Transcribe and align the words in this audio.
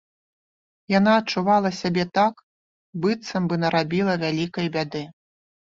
Яна 0.93 1.11
адчувала 1.23 1.69
сябе 1.81 2.03
так, 2.17 2.33
быццам 3.05 3.43
бы 3.53 3.63
нарабіла 3.67 4.19
вялікай 4.27 4.67
бяды. 4.79 5.07